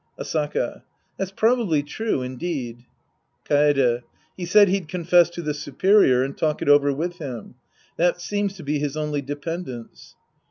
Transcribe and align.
Asaka. 0.19 0.81
That's 1.19 1.29
probably 1.29 1.83
true, 1.83 2.23
indeed. 2.23 2.85
Kaede. 3.47 4.01
He 4.35 4.45
said 4.45 4.67
he'd 4.67 4.87
confess 4.87 5.29
to 5.29 5.43
the 5.43 5.53
superior 5.53 6.23
and 6.23 6.35
talk 6.35 6.63
it 6.63 6.67
over 6.69 6.91
with 6.91 7.17
him. 7.19 7.53
That 7.97 8.19
seems 8.19 8.55
to 8.55 8.63
be 8.63 8.79
his 8.79 8.97
only 8.97 9.21
dependence. 9.21 10.15